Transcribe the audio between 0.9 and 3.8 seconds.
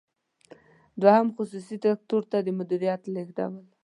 دوهم: خصوصي سکتور ته د مدیریت لیږدول.